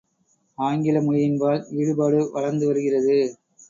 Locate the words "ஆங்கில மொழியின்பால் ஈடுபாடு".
0.57-2.31